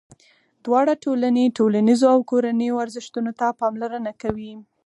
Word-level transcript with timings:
دواړه 0.65 0.93
ټولنې 1.03 1.43
ټولنیزو 1.57 2.05
او 2.13 2.19
کورنیو 2.29 2.81
ارزښتونو 2.83 3.31
ته 3.39 3.47
پاملرنه 3.59 4.11
کوي. 4.21 4.53